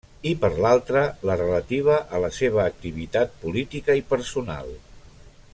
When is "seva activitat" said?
2.39-3.39